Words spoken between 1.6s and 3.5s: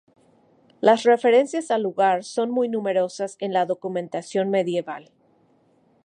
al lugar son muy numerosas